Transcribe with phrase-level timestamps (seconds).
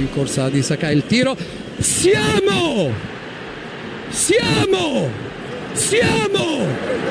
[0.00, 1.36] rincorsa di Sakai, il tiro.
[1.78, 2.90] Siamo!
[4.08, 5.08] Siamo!
[5.72, 6.66] Siamo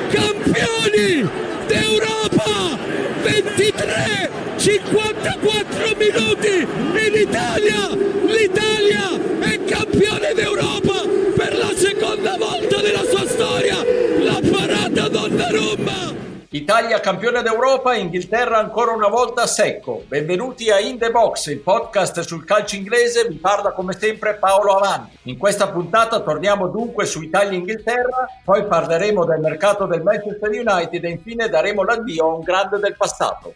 [0.09, 1.28] campioni
[1.67, 2.78] d'Europa!
[3.21, 6.67] 23 54 minuti
[7.05, 7.89] in Italia!
[8.25, 11.03] L'Italia è campione d'Europa
[11.35, 13.77] per la seconda volta nella sua storia!
[14.20, 16.28] La parata Donnarumma!
[16.52, 20.02] Italia campione d'Europa, Inghilterra ancora una volta secco.
[20.08, 23.27] Benvenuti a In The Box, il podcast sul calcio inglese.
[23.27, 25.16] Vi parla come sempre Paolo Avanti.
[25.25, 31.09] In questa puntata torniamo dunque su Italia-Inghilterra, poi parleremo del mercato del Manchester United e
[31.09, 33.53] infine daremo l'addio a un grande del passato.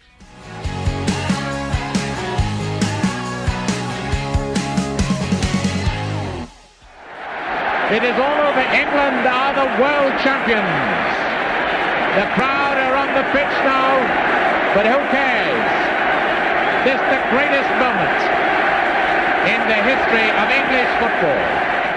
[7.89, 8.61] It is all over.
[8.71, 11.21] England are the world champions.
[12.13, 12.72] The crowd
[13.13, 14.01] the pitch now,
[14.73, 15.69] but who cares?
[16.83, 18.17] This is the greatest moment
[19.45, 21.92] in the history of English football.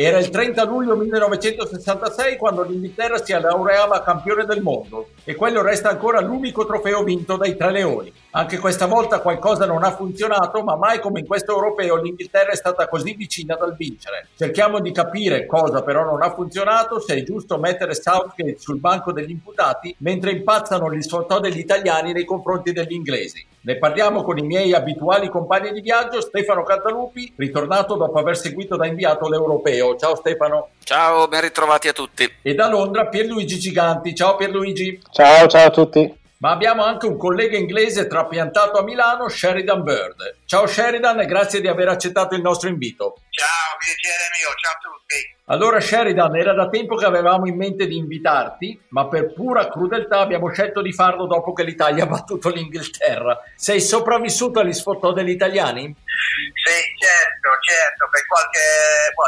[0.00, 5.88] Era il 30 luglio 1966 quando l'Inghilterra si laureava campione del mondo e quello resta
[5.88, 8.12] ancora l'unico trofeo vinto dai Tre Leoni.
[8.30, 12.54] Anche questa volta qualcosa non ha funzionato, ma mai come in questo europeo l'Inghilterra è
[12.54, 14.28] stata così vicina dal vincere.
[14.36, 19.10] Cerchiamo di capire cosa però non ha funzionato, se è giusto mettere Southgate sul banco
[19.10, 23.44] degli imputati mentre impazzano gli sfottò degli italiani nei confronti degli inglesi.
[23.60, 28.76] Ne parliamo con i miei abituali compagni di viaggio, Stefano Cantalupi, ritornato dopo aver seguito
[28.76, 29.96] da inviato l'Europeo.
[29.96, 30.68] Ciao Stefano.
[30.84, 32.30] Ciao, ben ritrovati a tutti.
[32.42, 34.14] E da Londra Pierluigi Giganti.
[34.14, 35.00] Ciao Pierluigi.
[35.10, 36.17] Ciao, ciao a tutti.
[36.40, 40.36] Ma abbiamo anche un collega inglese trapiantato a Milano, Sheridan Bird.
[40.44, 43.22] Ciao Sheridan e grazie di aver accettato il nostro invito.
[43.30, 45.36] Ciao, piacere mio, ciao a tutti.
[45.46, 50.20] Allora Sheridan, era da tempo che avevamo in mente di invitarti, ma per pura crudeltà
[50.20, 53.36] abbiamo scelto di farlo dopo che l'Italia ha battuto l'Inghilterra.
[53.56, 55.92] Sei sopravvissuto agli sfottò degli italiani?
[55.92, 58.60] Sì, certo, certo, per qualche...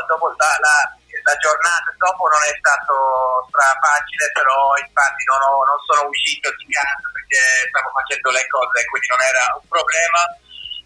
[0.07, 2.95] dopo la, la la giornata dopo non è stato
[3.51, 8.85] facile, però infatti non, ho, non sono uscito di casa perché stavo facendo le cose,
[8.89, 10.23] quindi non era un problema.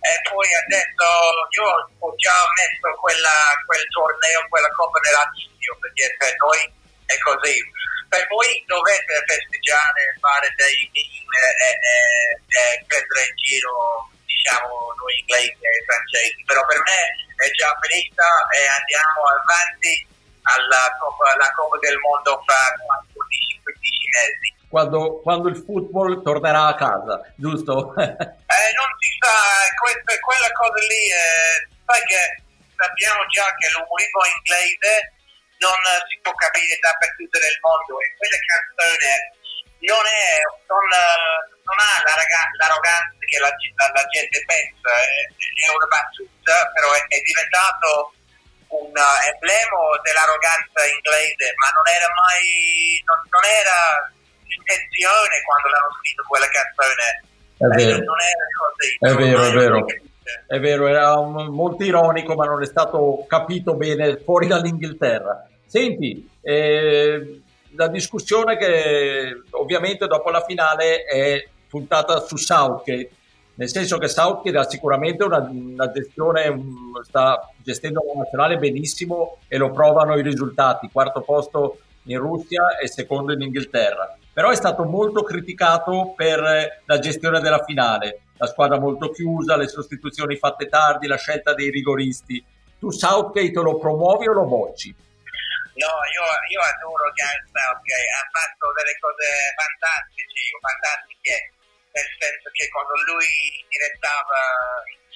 [0.05, 1.09] E poi adesso
[1.57, 6.61] io ho già messo quella, quel torneo, quella Coppa dell'Assio, perché per noi
[7.09, 7.57] è così.
[8.09, 11.97] Per voi dovete festeggiare, fare dei win e, e,
[12.53, 17.01] e prendere in giro diciamo noi inglesi e francesi, però per me
[17.41, 20.14] è già finita e andiamo avanti
[20.45, 24.49] alla Coppa, alla Coppa del Mondo fra 14-15 mesi.
[24.69, 27.95] Quando, quando, il football tornerà a casa, giusto?
[27.97, 29.35] eh, non si sa,
[29.79, 31.55] questa, quella cosa lì, eh,
[31.87, 32.23] sai che
[32.75, 35.15] sappiamo già che l'umorismo inglese
[35.63, 35.79] non
[36.11, 39.09] si può capire dappertutto nel mondo e quella canzone
[39.87, 40.27] non, è,
[40.67, 41.93] non, non ha
[42.59, 48.13] l'arroganza che la, la, la gente pensa, è, è, una battuta, però è, è diventato
[48.69, 53.79] un emblema dell'arroganza inglese, ma non era mai, non, non era
[54.47, 57.07] l'intenzione quando l'hanno scritto quella canzone.
[57.55, 57.97] È vero.
[58.05, 58.91] Non era così.
[58.99, 59.79] È vero, è vero.
[60.47, 65.47] È vero, era un, molto ironico, ma non è stato capito bene fuori dall'Inghilterra.
[65.67, 67.43] Senti, eh,
[67.77, 73.11] la discussione che ovviamente dopo la finale è puntata su Southgate
[73.57, 76.61] nel senso che Southgate ha sicuramente una, una gestione,
[77.05, 82.87] sta gestendo la nazionale benissimo e lo provano i risultati, quarto posto in Russia e
[82.87, 88.79] secondo in Inghilterra, però è stato molto criticato per la gestione della finale, la squadra
[88.79, 92.45] molto chiusa, le sostituzioni fatte tardi, la scelta dei rigoristi.
[92.79, 94.95] Tu Southgate lo promuovi o lo bocci?
[95.75, 99.27] No, io, io adoro Gareth Southgate, ha fatto delle cose
[99.57, 100.23] fantastiche,
[100.61, 101.37] fantastiche
[101.95, 103.31] nel senso che quando lui
[103.71, 104.39] direttava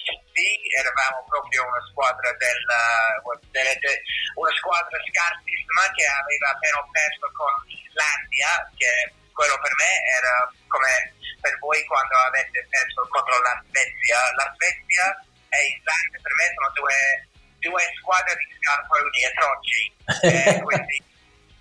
[0.08, 8.50] tutti eravamo proprio una squadra della, una squadra scarsissima che aveva appena perso con l'Islandia
[8.76, 10.34] che quello per me era
[10.66, 14.18] come per voi quando avete perso contro la Svezia.
[14.34, 15.06] La Svezia
[15.48, 16.98] e Islandia per me sono due,
[17.62, 19.82] due squadre di scarponi atroci
[20.26, 20.96] eh, quindi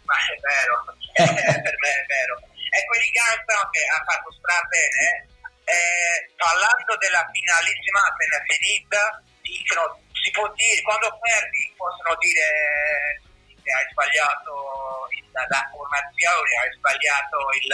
[0.07, 0.75] ma è vero
[1.67, 2.35] per me è vero.
[2.67, 5.27] E quelli Ganson che ha fatto stra bene,
[5.67, 9.03] eh, parlando della finalissima appena finita,
[9.43, 13.19] dicono, si può dire, quando perdi possono dire
[13.59, 17.71] che hai sbagliato il, la formazione, hai sbagliato il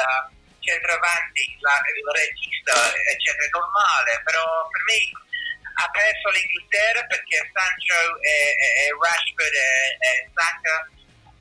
[0.57, 2.73] centravanti, la, il regista,
[3.13, 4.41] eccetera, è normale, però
[4.73, 4.99] per me
[5.73, 9.69] ha perso l'Inghilterra perché Sancho e, e, e Rashford e,
[10.01, 10.75] e Saka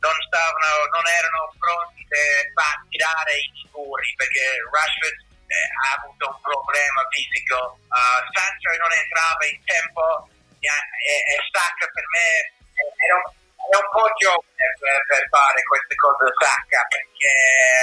[0.04, 2.52] non, stavano, non erano pronti per
[2.92, 7.78] tirare i rigori perché Rashford eh, ha avuto un problema fisico.
[7.92, 10.04] Uh, Sancho non entrava in tempo
[10.62, 12.26] e, e, Sacca per me
[13.02, 13.26] era un,
[13.66, 17.34] era un po' giovane per, per, fare queste cose Sacca perché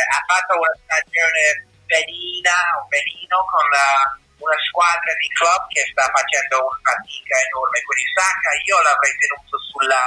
[0.07, 1.44] ha fatto una stagione
[1.83, 3.92] benina o benino con la,
[4.39, 7.77] una squadra di club che sta facendo una fatica enorme.
[7.83, 10.04] Quindi Sacca io l'avrei tenuto sulla,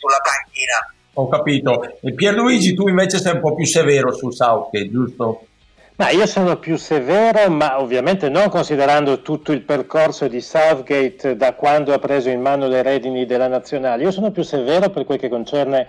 [0.00, 0.78] sulla panchina.
[1.14, 2.00] Ho capito.
[2.00, 5.46] E Pierluigi, tu invece sei un po' più severo su Southgate, giusto?
[5.96, 11.54] Ma io sono più severo, ma ovviamente non considerando tutto il percorso di Southgate da
[11.54, 14.02] quando ha preso in mano le redini della nazionale.
[14.02, 15.86] Io sono più severo per quel che concerne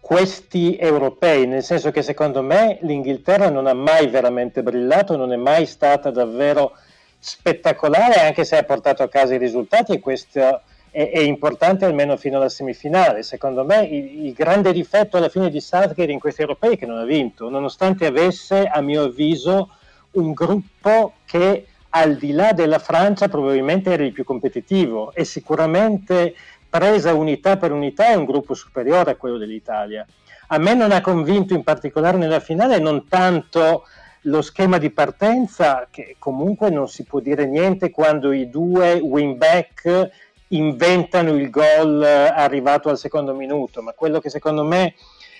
[0.00, 5.36] questi europei, nel senso che secondo me l'Inghilterra non ha mai veramente brillato, non è
[5.36, 6.72] mai stata davvero
[7.20, 10.60] spettacolare, anche se ha portato a casa i risultati e questo
[10.96, 13.22] è, è importante almeno fino alla semifinale.
[13.22, 16.86] Secondo me il, il, grande difetto alla fine di Southgate in questi europei è che
[16.86, 19.68] non ha vinto, nonostante avesse, a mio avviso,
[20.12, 26.34] un gruppo che al di là della Francia probabilmente era il più competitivo e sicuramente
[26.70, 30.06] presa unità per unità è un gruppo superiore a quello dell'Italia.
[30.48, 33.84] A me non ha convinto in particolare nella finale non tanto
[34.22, 39.36] lo schema di partenza, che comunque non si può dire niente quando i due wing
[39.36, 44.94] back inventano il gol eh, arrivato al secondo minuto, ma quello che secondo me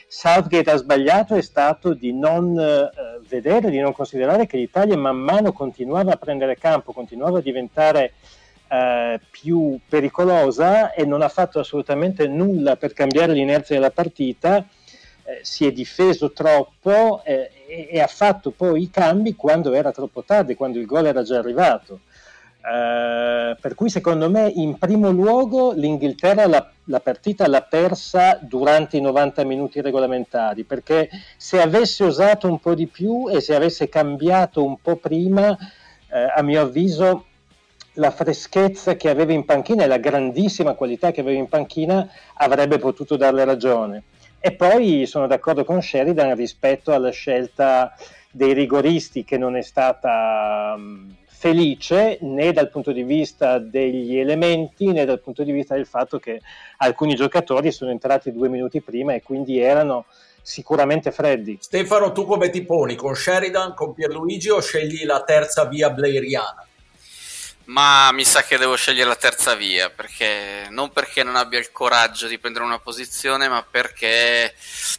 [0.09, 2.91] Southgate ha sbagliato è stato di non eh,
[3.29, 8.15] vedere, di non considerare che l'Italia man mano continuava a prendere campo, continuava a diventare
[8.69, 14.67] eh, più pericolosa e non ha fatto assolutamente nulla per cambiare l'inerzia della partita,
[15.25, 19.91] eh, si è difeso troppo eh, e, e ha fatto poi i cambi quando era
[19.91, 22.01] troppo tardi, quando il gol era già arrivato.
[22.69, 28.97] Eh, per cui secondo me in primo luogo l'Inghilterra la, la, partita l'ha persa durante
[28.97, 33.89] i 90 minuti regolamentari perché se avesse usato un po' di più e se avesse
[33.89, 35.57] cambiato un po' prima
[36.11, 37.27] eh, a mio avviso
[37.93, 42.79] la freschezza che aveva in panchina e la grandissima qualità che aveva in panchina avrebbe
[42.79, 44.03] potuto darle ragione.
[44.41, 47.95] E poi sono d'accordo con Sheridan rispetto alla scelta
[48.29, 54.87] dei rigoristi che non è stata um, felice né dal punto di vista degli elementi
[54.91, 56.41] né dal punto di vista del fatto che
[56.79, 60.07] alcuni giocatori sono entrati due minuti prima e quindi erano
[60.41, 61.59] sicuramente freddi.
[61.61, 62.95] Stefano, tu come ti poni?
[62.95, 66.67] Con Sheridan, con Pierluigi o scegli la terza via blairiana?
[67.67, 71.73] Ma mi sa che devo scegliere la terza via, perché non perché non abbia il
[71.73, 74.55] coraggio di prendere una posizione, ma perché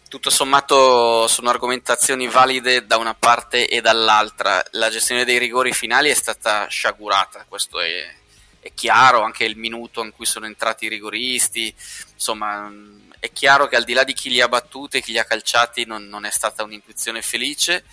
[0.09, 4.61] tutto sommato sono argomentazioni valide da una parte e dall'altra.
[4.71, 8.13] La gestione dei rigori finali è stata sciagurata, questo è,
[8.59, 11.73] è chiaro, anche il minuto in cui sono entrati i rigoristi,
[12.13, 12.69] insomma
[13.19, 15.23] è chiaro che al di là di chi li ha battuti e chi li ha
[15.23, 17.85] calciati non, non è stata un'intuizione felice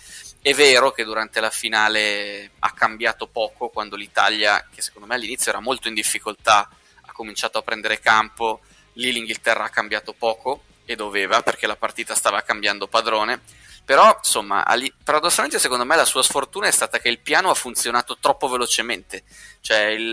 [0.45, 5.49] è vero che durante la finale ha cambiato poco quando l'Italia, che secondo me all'inizio
[5.49, 6.69] era molto in difficoltà,
[7.01, 8.59] ha cominciato a prendere campo,
[8.93, 13.41] lì l'Inghilterra ha cambiato poco e doveva perché la partita stava cambiando padrone.
[13.83, 14.63] Però, insomma,
[15.03, 19.23] paradossalmente secondo me la sua sfortuna è stata che il piano ha funzionato troppo velocemente.
[19.61, 20.11] Cioè, il,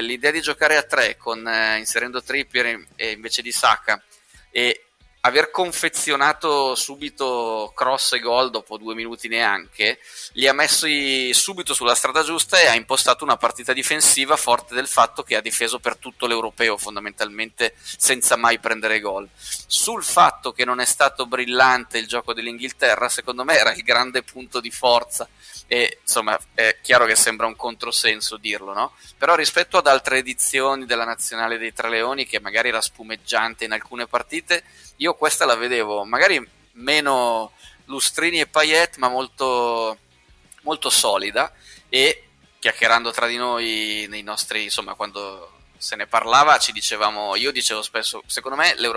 [0.00, 4.02] l'idea di giocare a tre con, eh, inserendo Trippier invece di Saka
[4.50, 4.83] e
[5.26, 9.98] aver confezionato subito cross e gol dopo due minuti neanche,
[10.32, 14.86] li ha messi subito sulla strada giusta e ha impostato una partita difensiva forte del
[14.86, 19.26] fatto che ha difeso per tutto l'europeo fondamentalmente senza mai prendere gol.
[19.66, 24.22] Sul fatto che non è stato brillante il gioco dell'Inghilterra, secondo me era il grande
[24.22, 25.26] punto di forza
[25.66, 28.92] e insomma è chiaro che sembra un controsenso dirlo, no?
[29.16, 33.72] Però rispetto ad altre edizioni della nazionale dei Tre Leoni che magari era spumeggiante in
[33.72, 34.62] alcune partite,
[34.96, 37.52] io questa la vedevo magari meno
[37.86, 39.98] lustrini e paillette, ma molto,
[40.62, 41.52] molto solida
[41.88, 42.28] e
[42.58, 47.82] chiacchierando tra di noi nei nostri, insomma, quando se ne parlava ci dicevamo, io dicevo
[47.82, 48.88] spesso, secondo me gli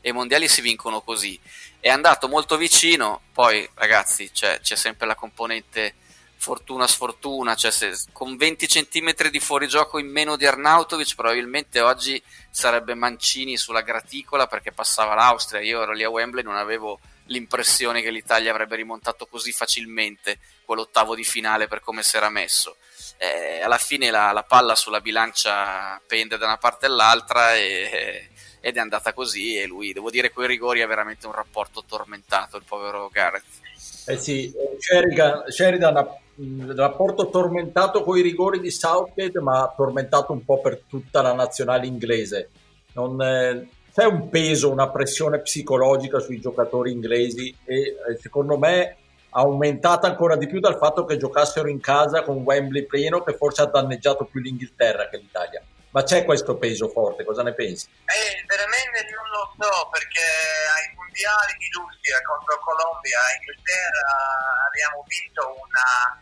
[0.00, 1.38] e i mondiali si vincono così.
[1.78, 5.96] È andato molto vicino, poi ragazzi c'è, c'è sempre la componente
[6.44, 12.22] fortuna sfortuna, cioè se, con 20 cm di fuorigioco in meno di Arnautovic probabilmente oggi
[12.50, 17.00] sarebbe Mancini sulla graticola perché passava l'Austria, io ero lì a Wembley e non avevo
[17.28, 22.76] l'impressione che l'Italia avrebbe rimontato così facilmente quell'ottavo di finale per come si era messo.
[23.16, 28.28] Eh, alla fine la, la, palla sulla bilancia pende da una parte all'altra e,
[28.60, 31.84] ed è andata così e lui, devo dire, con i rigori ha veramente un rapporto
[31.88, 33.62] tormentato, il povero Gareth.
[34.06, 40.32] Eh sì, Sheridan, Sheridan ha il rapporto tormentato con i rigori di Southgate, ma tormentato
[40.32, 42.50] un po' per tutta la nazionale inglese.
[42.94, 48.96] Non, eh, c'è un peso, una pressione psicologica sui giocatori inglesi e eh, secondo me
[49.30, 53.62] aumentata ancora di più dal fatto che giocassero in casa con Wembley pieno che forse
[53.62, 55.62] ha danneggiato più l'Inghilterra che l'Italia.
[55.94, 57.86] Ma c'è questo peso forte, cosa ne pensi?
[57.86, 64.18] Eh, veramente non lo so perché ai mondiali di Russia contro Colombia e Inghilterra
[64.66, 66.18] abbiamo vinto una,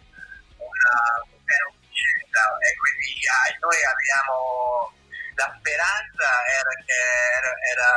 [0.60, 1.56] una, una
[2.60, 4.92] e quindi eh, noi abbiamo
[5.40, 7.00] la speranza era che
[7.40, 7.90] era, era,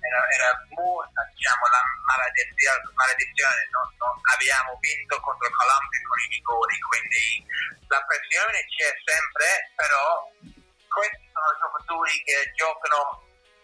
[0.00, 3.60] era, era morta diciamo, la maledizione, maledizione.
[3.68, 7.44] Non, non abbiamo vinto contro Colombia con i rigori quindi
[7.92, 10.24] la pressione c'è sempre però
[10.92, 13.00] questi sono i giocatori che giocano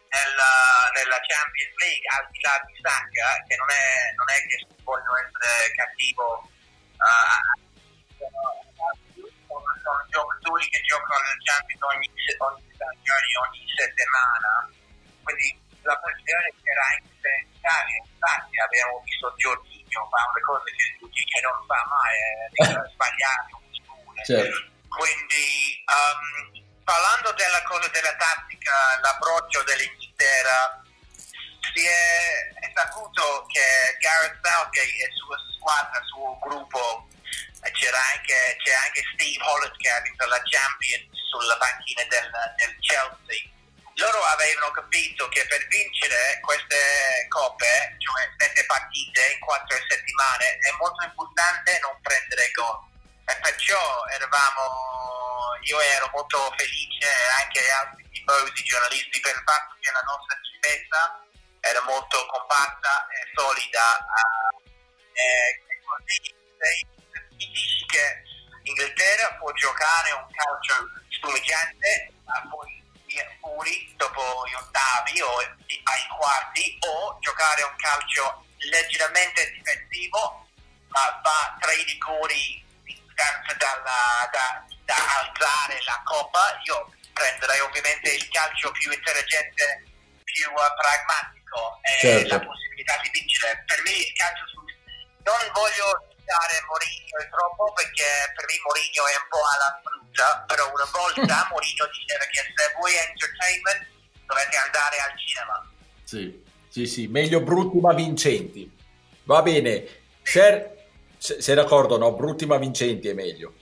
[0.08, 0.52] nella,
[0.96, 5.20] nella, Champions League al di là di Saka che non è, non è che vogliono
[5.20, 6.48] essere cattivo
[6.96, 7.40] uh,
[8.16, 8.48] sono,
[9.84, 14.50] sono giocatori che giocano nel Champions ogni, ogni stagione, ogni settimana
[15.20, 21.40] quindi la c'era anche in Italia infatti abbiamo visto Giorginio fa le cose che che
[21.44, 23.52] non fa mai eh, sbagliare
[24.24, 24.72] certo.
[24.88, 30.80] quindi um, parlando della cosa della tattica, l'approccio dell'Inghilterra,
[31.60, 33.60] si è, è saputo che
[34.00, 37.06] Gareth Southgate e sua squadra, il suo gruppo,
[37.76, 42.74] c'era anche, c'è anche Steve Holland che ha vinto la Champions sulla panchina del, del
[42.80, 43.44] Chelsea.
[44.00, 50.72] Loro avevano capito che per vincere queste coppe, cioè sette partite in quattro settimane, è
[50.80, 52.80] molto importante non prendere gol.
[53.28, 53.76] E perciò
[54.08, 54.87] eravamo
[55.62, 57.08] io ero molto felice
[57.42, 61.24] anche altri tifosi giornalisti per il fatto che la nostra difesa
[61.60, 64.06] era molto compatta e solida
[65.12, 66.34] e così
[67.36, 68.22] dici che
[68.62, 72.12] Inghilterra può giocare un calcio spumeggiante
[72.50, 72.76] poi
[73.40, 80.46] fuori dopo gli ottavi o ai quarti o giocare un calcio leggermente difensivo
[80.88, 88.08] ma va tra i rigori distanza dalla, da, da alzare la coppa, io prenderei ovviamente
[88.08, 89.84] il calcio più intelligente,
[90.24, 92.32] più pragmatico e certo.
[92.32, 93.64] la possibilità di vincere.
[93.68, 94.64] Per me il calcio su...
[95.28, 100.64] non voglio citare Mourinho troppo perché per me Mourinho è un po' alla frutta, però
[100.72, 103.82] una volta Mourinho diceva che se vuoi entertainment
[104.24, 105.56] dovete andare al cinema.
[106.00, 106.24] Sì,
[106.72, 108.64] sì, sì, meglio brutti ma vincenti.
[109.28, 109.84] Va bene.
[110.24, 110.80] Cer-
[111.20, 112.16] sei d'accordo, no?
[112.16, 113.57] Brutti ma vincenti è meglio.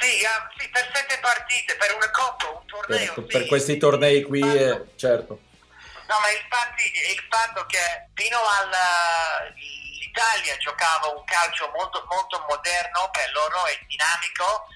[0.00, 3.14] Sì, uh, sì, per sette partite, per una coppa, un torneo.
[3.14, 5.40] Per, sì, per questi tornei qui, eh, certo.
[6.08, 13.30] No, ma infatti il fatto che fino all'Italia giocava un calcio molto, molto moderno per
[13.32, 14.68] loro e dinamico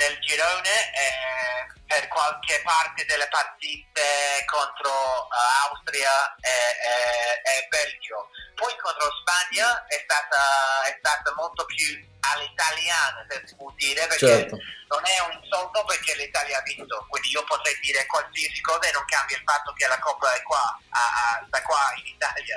[0.00, 4.00] nel girone eh, per qualche parte delle partite
[4.46, 6.96] contro uh, Austria e, e,
[7.44, 8.30] e, Belgio.
[8.56, 14.48] Poi contro Spagna è stata, è stata molto più all'italiana, se si può dire, perché
[14.48, 14.56] certo.
[14.88, 18.92] non è un insulto perché l'Italia ha vinto, quindi io potrei dire qualsiasi cosa e
[18.92, 22.56] non cambia il fatto che la Coppa è qua, a, a, da qua in Italia.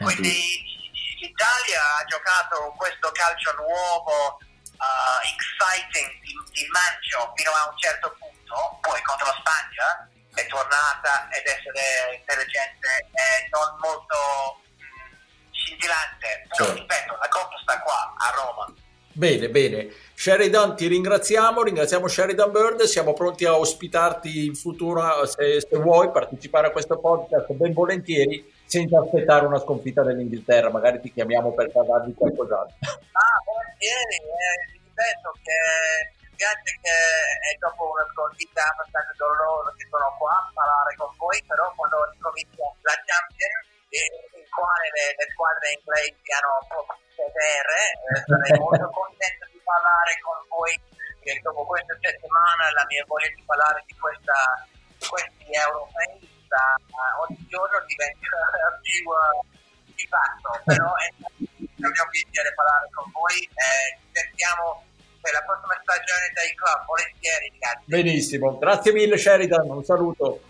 [0.04, 0.62] quindi
[1.20, 4.38] l'Italia ha giocato questo calcio nuovo,
[4.80, 10.46] uh, exciting di, di mancio fino a un certo punto, poi contro la Spagna è
[10.46, 16.80] tornata ed essere intelligente e non molto mm, scintillante, però certo.
[16.80, 18.72] ripeto, la Coppa sta qua a Roma
[19.12, 19.92] Bene, bene.
[20.14, 26.10] Sheridan, ti ringraziamo, ringraziamo Sheridan Bird, siamo pronti a ospitarti in futuro se, se vuoi
[26.10, 31.74] partecipare a questo podcast ben volentieri senza aspettare una sconfitta dell'Inghilterra, magari ti chiamiamo per
[31.74, 32.78] parlardi qualcos'altro.
[33.18, 35.58] Ah, volentieri, eh, ripeto che
[36.38, 41.42] mi che è dopo una sconfitta abbastanza dolorosa che sono qua a parlare con voi,
[41.50, 43.66] però quando incomincia la Champions,
[44.38, 50.14] in quale le, le squadre inglesi hanno proprio vedere, eh, sarei molto contento di parlare
[50.22, 50.78] con voi
[51.26, 54.38] che dopo questa settimana la mia voglia di parlare di, questa,
[54.94, 58.26] di questi europei sta, uh, ogni giorno diventa
[58.82, 59.38] più uh,
[59.94, 61.06] di fatto, però è
[61.46, 63.70] un mio piacere parlare con voi e
[64.02, 64.82] ci sentiamo
[65.22, 67.86] per la prossima stagione dei club, volentieri ragazzi.
[67.86, 70.42] Benissimo, grazie mille Sheridan, un saluto.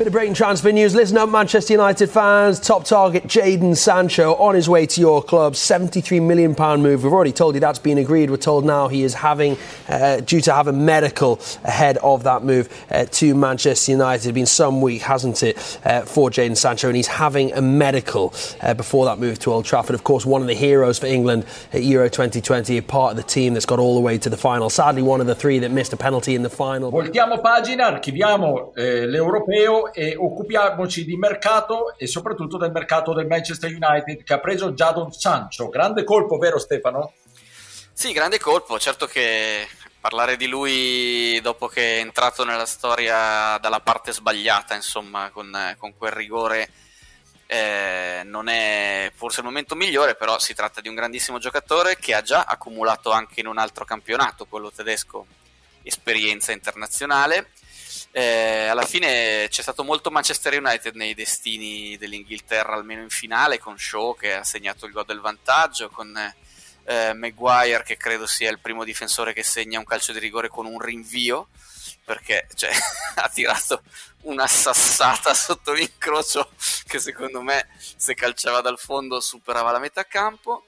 [0.00, 0.94] Bit of breaking transfer news.
[0.94, 2.58] Listen up, Manchester United fans.
[2.58, 5.52] Top target Jaden Sancho on his way to your club.
[5.52, 7.04] £73 million move.
[7.04, 8.30] We've already told you that's been agreed.
[8.30, 9.58] We're told now he is having,
[9.90, 14.26] uh, due to have a medical ahead of that move uh, to Manchester United.
[14.26, 16.88] It's been some week, hasn't it, uh, for Jaden Sancho?
[16.88, 19.94] And he's having a medical uh, before that move to Old Trafford.
[19.94, 23.22] Of course, one of the heroes for England at Euro 2020, a part of the
[23.22, 24.70] team that's got all the way to the final.
[24.70, 26.90] Sadly, one of the three that missed a penalty in the final.
[26.90, 33.70] Voltiamo pagina, archiviamo eh, l'europeo e occupiamoci di mercato e soprattutto del mercato del Manchester
[33.70, 35.68] United che ha preso Jadon Sancho.
[35.68, 37.14] Grande colpo, vero Stefano?
[37.92, 38.78] Sì, grande colpo.
[38.78, 39.66] Certo che
[40.00, 45.94] parlare di lui dopo che è entrato nella storia dalla parte sbagliata, insomma, con, con
[45.96, 46.70] quel rigore
[47.52, 52.14] eh, non è forse il momento migliore, però si tratta di un grandissimo giocatore che
[52.14, 55.26] ha già accumulato anche in un altro campionato, quello tedesco,
[55.82, 57.50] esperienza internazionale.
[58.12, 63.78] Eh, alla fine c'è stato molto Manchester United nei destini dell'Inghilterra, almeno in finale, con
[63.78, 66.16] Shaw che ha segnato il gol del vantaggio, con
[66.84, 70.66] eh, Maguire che credo sia il primo difensore che segna un calcio di rigore con
[70.66, 71.48] un rinvio
[72.04, 72.70] perché cioè,
[73.16, 73.82] ha tirato
[74.22, 76.50] una sassata sotto l'incrocio
[76.86, 80.64] che secondo me se calciava dal fondo superava la metà campo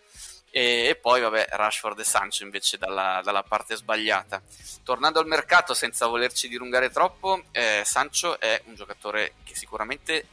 [0.55, 4.43] e, e poi vabbè Rashford e Sancho invece dalla, dalla, parte sbagliata.
[4.85, 10.27] Tornando al mercato senza volerci dilungare troppo eh, Sancho è un giocatore che sicuramente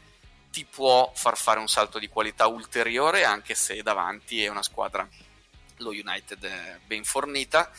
[0.51, 5.07] ti può far fare un salto di qualità ulteriore anche se davanti è una squadra
[5.77, 7.71] lo United ben fornita.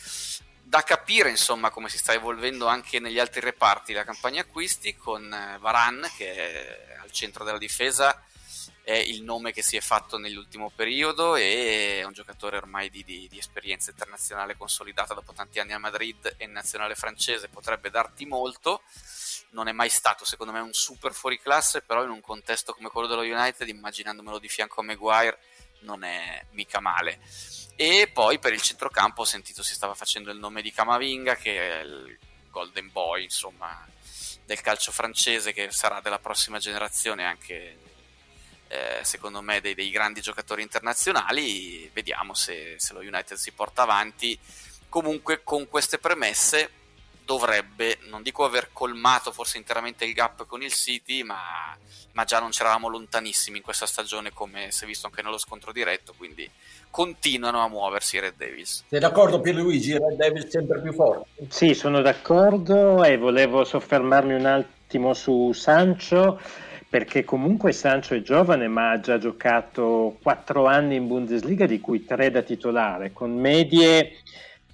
[0.62, 5.30] Da capire insomma come si sta evolvendo anche negli altri reparti la campagna acquisti con
[5.30, 8.24] eh, Varan che è al centro della difesa
[8.82, 13.04] è il nome che si è fatto nell'ultimo periodo e è un giocatore ormai di,
[13.04, 17.90] di, di esperienza internazionale consolidata dopo tanti anni a Madrid e in nazionale francese potrebbe
[17.90, 18.82] darti molto.
[19.50, 22.88] Non è mai stato secondo me un super fuori classe però in un contesto come
[22.88, 25.38] quello dello United immaginandomelo di fianco a Maguire
[25.80, 27.20] non è mica male.
[27.76, 31.80] E poi per il centrocampo ho sentito si stava facendo il nome di Camavinga che
[31.80, 32.18] è il
[32.50, 33.86] golden boy insomma
[34.44, 37.78] del calcio francese che sarà della prossima generazione anche
[38.70, 43.82] eh, secondo me dei, dei, grandi giocatori internazionali vediamo se, se lo United si porta
[43.82, 44.38] avanti
[44.88, 46.70] comunque con queste premesse
[47.24, 51.76] dovrebbe, non dico aver colmato forse interamente il gap con il City, ma,
[52.12, 55.70] ma già non c'eravamo lontanissimi in questa stagione come si è visto anche nello scontro
[55.70, 56.48] diretto, quindi
[56.90, 58.84] continuano a muoversi i Red Devils.
[58.88, 59.92] Sei d'accordo Pierluigi?
[59.92, 61.46] I Red Devils sempre più forti?
[61.48, 66.40] Sì, sono d'accordo e volevo soffermarmi un attimo su Sancho
[66.90, 72.04] perché comunque Sancho è giovane ma ha già giocato quattro anni in Bundesliga di cui
[72.04, 74.16] tre da titolare con medie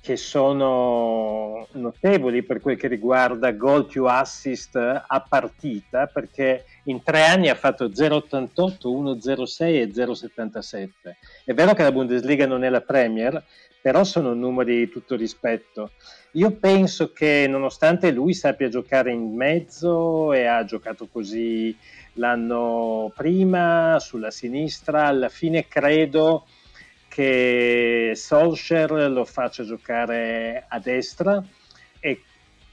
[0.06, 7.24] che sono notevoli per quel che riguarda gol più assist a partita, perché in tre
[7.24, 10.88] anni ha fatto 0,88, 1,06 e 0,77.
[11.44, 13.42] È vero che la Bundesliga non è la Premier,
[13.86, 15.92] però sono numeri di tutto rispetto.
[16.32, 21.72] Io penso che nonostante lui sappia giocare in mezzo e ha giocato così
[22.14, 26.48] l'anno prima sulla sinistra, alla fine credo
[27.06, 31.40] che Solskjaer lo faccia giocare a destra
[32.00, 32.22] e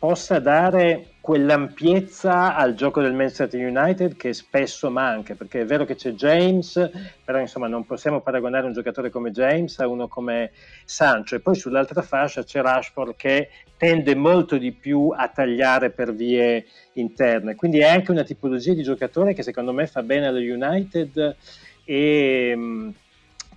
[0.04, 5.96] possa dare quell'ampiezza al gioco del Manchester United che spesso manca, perché è vero che
[5.96, 6.92] c'è James,
[7.24, 10.52] però insomma non possiamo paragonare un giocatore come James a uno come
[10.84, 16.14] Sancho e poi sull'altra fascia c'è Rashford che tende molto di più a tagliare per
[16.14, 20.40] vie interne, quindi è anche una tipologia di giocatore che secondo me fa bene allo
[20.40, 21.38] United
[21.86, 22.92] e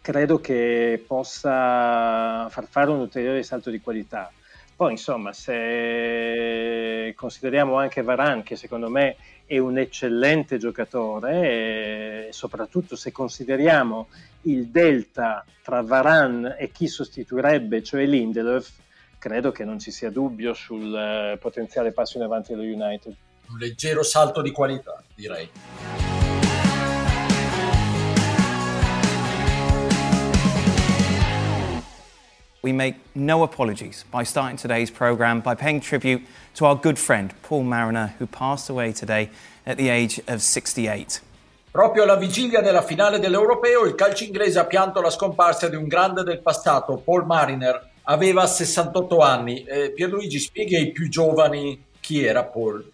[0.00, 4.30] credo che possa far fare un ulteriore salto di qualità.
[4.76, 12.94] Poi, insomma, se consideriamo anche Varan, che secondo me è un eccellente giocatore, e soprattutto
[12.94, 14.08] se consideriamo
[14.42, 18.70] il delta tra Varan e chi sostituirebbe, cioè Lindelöf,
[19.18, 23.14] credo che non ci sia dubbio sul eh, potenziale passo in avanti dello United.
[23.48, 26.15] Un leggero salto di qualità, direi.
[32.66, 36.20] We make no apologies by starting today's programme by paying tribute
[36.52, 39.30] to our good friend Paul Mariner, who passed away today
[39.64, 41.20] at the age of 68.
[41.70, 45.86] Proprio alla vigilia della finale dell'Europeo, il calcio inglese ha pianto la scomparsa di un
[45.86, 47.90] grande del passato, Paul Mariner.
[48.02, 49.62] Aveva 68 anni.
[49.62, 52.84] Eh, Pierluigi, spieghi ai più giovani chi era Paul.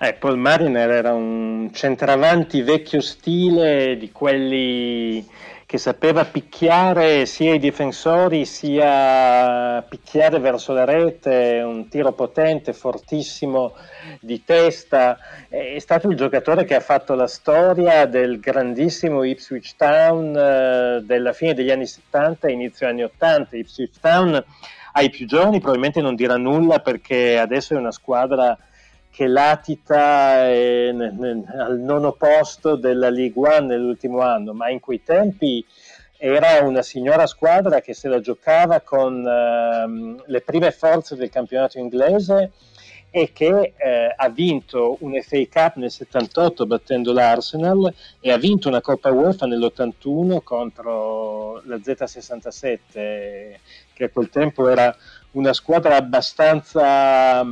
[0.00, 5.26] Eh, Paul Mariner era un centravanti vecchio stile di quelli
[5.66, 13.74] che sapeva picchiare sia i difensori sia picchiare verso la rete, un tiro potente, fortissimo
[14.20, 15.18] di testa.
[15.48, 21.32] È stato il giocatore che ha fatto la storia del grandissimo Ipswich Town eh, della
[21.32, 23.56] fine degli anni 70 e inizio anni 80.
[23.56, 24.44] Ipswich Town
[24.92, 28.56] ai più giovani probabilmente non dirà nulla perché adesso è una squadra
[29.14, 35.64] che latita eh, al nono posto della League One nell'ultimo anno, ma in quei tempi
[36.18, 41.78] era una signora squadra che se la giocava con uh, le prime forze del campionato
[41.78, 42.50] inglese
[43.10, 48.66] e che eh, ha vinto un FA Cup nel 78 battendo l'Arsenal e ha vinto
[48.66, 52.78] una Coppa UEFA nell'81 contro la Z67
[53.92, 54.92] che a quel tempo era
[55.32, 57.46] una squadra abbastanza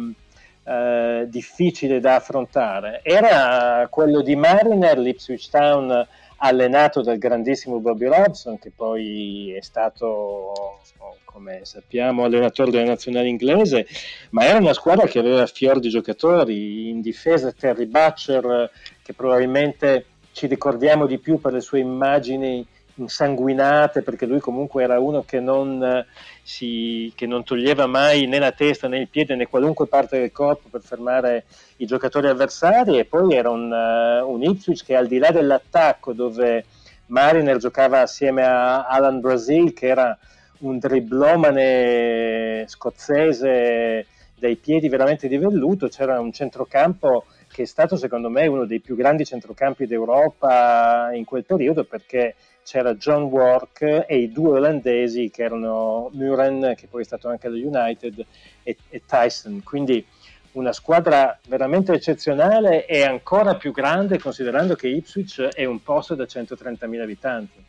[0.65, 3.01] eh, difficile da affrontare.
[3.03, 6.07] Era quello di Mariner, l'Ipswich Town
[6.45, 10.81] allenato dal grandissimo Bobby Robson che poi è stato
[11.25, 13.87] come sappiamo allenatore della nazionale inglese,
[14.31, 18.71] ma era una squadra che aveva fior di giocatori, in difesa Terry Butcher
[19.03, 24.99] che probabilmente ci ricordiamo di più per le sue immagini insanguinate, perché lui comunque era
[25.01, 26.05] uno che non,
[26.43, 30.33] si, che non toglieva mai né la testa né il piede né qualunque parte del
[30.33, 31.45] corpo per fermare
[31.77, 32.99] i giocatori avversari.
[32.99, 36.65] E poi era un, uh, un Ipswich che al di là dell'attacco dove
[37.07, 40.17] Mariner giocava assieme a Alan Brazil che era
[40.61, 44.07] un dribblomane scozzese
[44.39, 48.81] dai piedi veramente di velluto, c'era un centrocampo che è stato secondo me uno dei
[48.81, 55.31] più grandi centrocampi d'Europa in quel periodo perché c'era John Work e i due olandesi
[55.31, 58.25] che erano Muren, che poi è stato anche allo United,
[58.63, 59.63] e, e Tyson.
[59.63, 60.05] Quindi
[60.53, 66.25] una squadra veramente eccezionale e ancora più grande considerando che Ipswich è un posto da
[66.25, 67.65] 130.000 abitanti.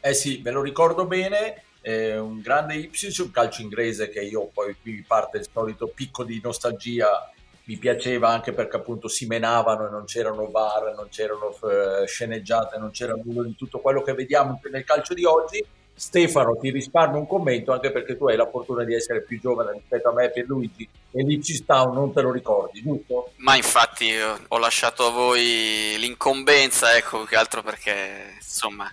[0.00, 4.50] Eh sì, me lo ricordo bene eh, un grande Ipswich, un calcio inglese che io
[4.52, 7.30] poi qui parte il solito picco di nostalgia,
[7.66, 12.78] mi piaceva anche perché appunto si menavano e non c'erano bar, non c'erano eh, sceneggiate,
[12.78, 15.64] non c'era nulla di tutto quello che vediamo nel calcio di oggi.
[15.98, 19.72] Stefano, ti risparmio un commento anche perché tu hai la fortuna di essere più giovane
[19.72, 23.32] rispetto a me e Luigi e l'Ipswich Town non te lo ricordi, giusto?
[23.36, 24.12] Ma infatti
[24.48, 28.92] ho lasciato a voi l'incombenza, ecco, che altro perché insomma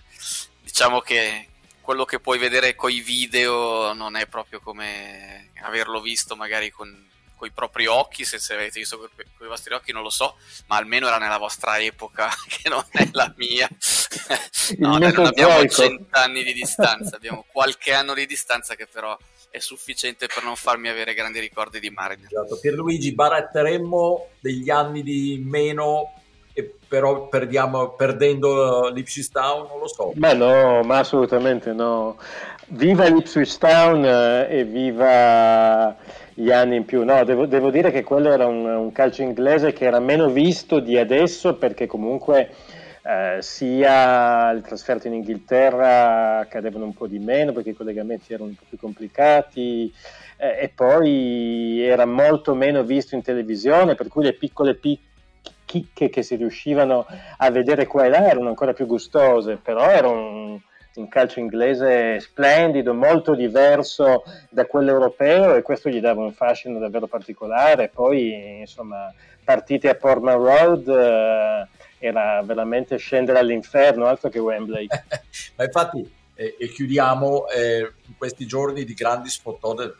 [0.62, 1.48] diciamo che
[1.82, 7.12] quello che puoi vedere coi video non è proprio come averlo visto magari con
[7.44, 10.76] i propri occhi, se, se avete visto con i vostri occhi non lo so, ma
[10.76, 13.68] almeno era nella vostra epoca, che non è la mia.
[14.78, 19.16] no, non abbiamo cent'anni di distanza, abbiamo qualche anno di distanza che però
[19.54, 22.26] è sufficiente per non farmi avere grandi ricordi di Mariner.
[22.26, 22.58] Esatto.
[22.60, 26.12] Pierluigi, baratteremmo degli anni di meno
[26.52, 30.12] e però perdiamo, perdendo l'Ipswich Town, non lo so.
[30.16, 32.16] Ma no, ma assolutamente no.
[32.68, 35.96] Viva l'Ipswich Town eh, e viva
[36.34, 37.04] gli anni in più.
[37.04, 40.80] No, devo, devo dire che quello era un, un, calcio inglese che era meno visto
[40.80, 42.50] di adesso perché comunque
[43.02, 48.48] eh, sia le trasferte in Inghilterra accadevano un po' di meno perché i collegamenti erano
[48.48, 49.92] un po' più complicati
[50.36, 55.12] eh, e poi era molto meno visto in televisione, per cui le piccole piccole
[55.64, 57.06] chicche che si riuscivano
[57.38, 60.60] a vedere qua e là erano ancora più gustose, però era un,
[60.96, 66.78] un calcio inglese splendido, molto diverso da quello europeo e questo gli dava un fascino
[66.78, 67.88] davvero particolare.
[67.88, 74.86] Poi, insomma, partite a Portman Road eh, era veramente scendere all'inferno, altro che Wembley.
[75.56, 79.96] Ma infatti, eh, e chiudiamo eh, questi giorni di grandi spot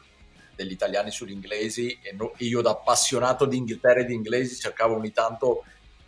[0.54, 4.94] degli italiani sugli inglesi e, no, io da appassionato di Inghilterra e di inglesi cercavo
[4.94, 5.64] ogni tanto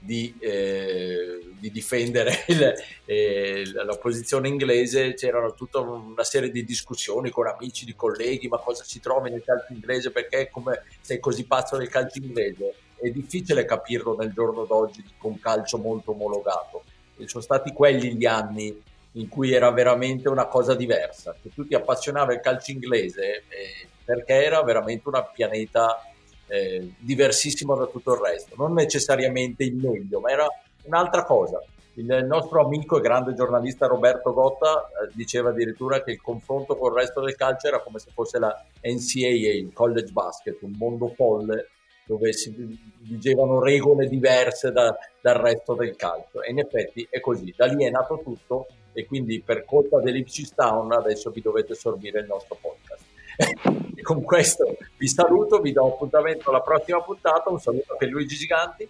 [0.06, 7.30] di, eh, di difendere il, eh, la posizione inglese, c'era tutta una serie di discussioni
[7.30, 11.44] con amici, di colleghi, ma cosa ci trovi nel calcio inglese, perché come sei così
[11.44, 12.74] pazzo del calcio inglese?
[12.98, 16.84] È difficile capirlo nel giorno d'oggi con calcio molto omologato.
[17.18, 21.66] E sono stati quelli gli anni in cui era veramente una cosa diversa, che tu
[21.66, 26.00] ti appassionavi al calcio inglese eh, perché era veramente un pianeta
[26.48, 30.46] eh, diversissimo da tutto il resto, non necessariamente il meglio, ma era
[30.84, 31.62] un'altra cosa.
[31.94, 36.92] Il nostro amico e grande giornalista Roberto Gotta eh, diceva addirittura che il confronto con
[36.92, 41.08] il resto del calcio era come se fosse la NCAA, il college basket, un mondo
[41.08, 41.68] folle
[42.04, 42.54] dove si
[43.00, 46.42] vigevano regole diverse da, dal resto del calcio.
[46.42, 50.54] E in effetti è così, da lì è nato tutto e quindi per colpa dell'Ipswich
[50.54, 53.05] Town adesso vi dovete sorbire il nostro podcast
[53.94, 57.50] e con questo vi saluto, vi do appuntamento alla prossima puntata.
[57.50, 58.88] Un saluto per Luigi Giganti.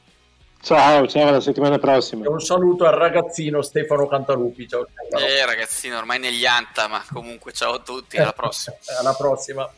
[0.61, 2.25] Ciao, ciao, alla settimana prossima.
[2.25, 4.67] E un saluto al ragazzino Stefano Cantalupi.
[4.67, 5.25] Ciao, Stefano.
[5.25, 8.77] Eh, ragazzino, ormai negli anta, ma comunque ciao a tutti, alla prossima.
[8.99, 9.71] alla prossima.